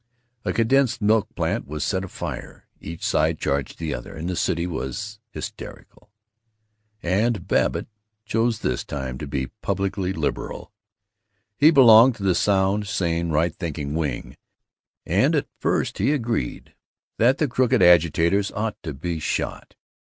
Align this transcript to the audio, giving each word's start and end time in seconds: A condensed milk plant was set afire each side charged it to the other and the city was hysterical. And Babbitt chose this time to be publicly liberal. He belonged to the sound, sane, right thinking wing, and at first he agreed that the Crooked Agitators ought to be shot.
A 0.43 0.51
condensed 0.51 0.99
milk 0.99 1.27
plant 1.35 1.67
was 1.67 1.83
set 1.83 2.03
afire 2.03 2.65
each 2.79 3.03
side 3.05 3.37
charged 3.37 3.69
it 3.73 3.73
to 3.73 3.77
the 3.79 3.93
other 3.93 4.15
and 4.15 4.27
the 4.27 4.35
city 4.35 4.65
was 4.65 5.19
hysterical. 5.29 6.09
And 7.03 7.47
Babbitt 7.47 7.85
chose 8.25 8.61
this 8.61 8.83
time 8.83 9.19
to 9.19 9.27
be 9.27 9.51
publicly 9.61 10.11
liberal. 10.11 10.71
He 11.55 11.69
belonged 11.69 12.15
to 12.15 12.23
the 12.23 12.33
sound, 12.33 12.87
sane, 12.87 13.29
right 13.29 13.53
thinking 13.55 13.93
wing, 13.93 14.35
and 15.05 15.35
at 15.35 15.45
first 15.59 15.99
he 15.99 16.13
agreed 16.13 16.73
that 17.19 17.37
the 17.37 17.47
Crooked 17.47 17.83
Agitators 17.83 18.51
ought 18.53 18.81
to 18.81 18.95
be 18.95 19.19
shot. 19.19 19.75